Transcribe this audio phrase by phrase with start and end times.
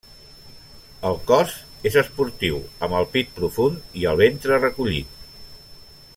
[1.09, 1.51] El cos
[1.89, 2.57] és esportiu,
[2.87, 5.21] amb el pit profund i el ventre recollit.